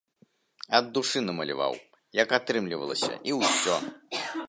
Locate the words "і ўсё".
3.33-3.75